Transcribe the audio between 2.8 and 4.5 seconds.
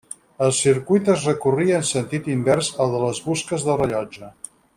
al de les busques del rellotge.